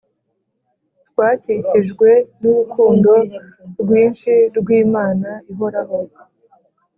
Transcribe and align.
Twakijijwe 1.09 2.09
nu 2.39 2.49
urukundo 2.51 3.11
rwinshi 3.81 4.31
rwi 4.57 4.73
Imana 4.85 5.29
ihoraho 5.51 5.97